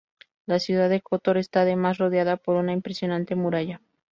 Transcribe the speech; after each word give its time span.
La 0.47 0.57
ciudad 0.57 0.89
de 0.89 1.01
Kotor 1.01 1.37
está, 1.37 1.61
además, 1.61 1.99
rodeada 1.99 2.35
por 2.35 2.55
una 2.55 2.73
impresionante 2.73 3.35
muralla. 3.35 3.81